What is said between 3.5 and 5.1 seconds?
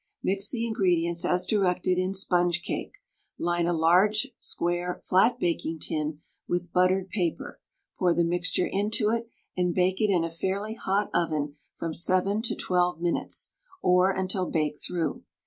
a large, square,